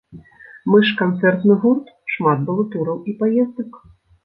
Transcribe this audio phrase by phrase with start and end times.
[0.71, 3.81] Мы ж канцэртны гурт, шмат было тураў і паездак.